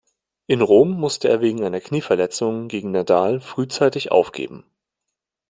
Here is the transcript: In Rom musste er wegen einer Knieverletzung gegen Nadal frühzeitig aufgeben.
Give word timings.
In 0.47 0.61
Rom 0.61 0.99
musste 0.99 1.27
er 1.29 1.41
wegen 1.41 1.63
einer 1.63 1.79
Knieverletzung 1.79 2.67
gegen 2.69 2.89
Nadal 2.89 3.39
frühzeitig 3.39 4.11
aufgeben. 4.11 4.65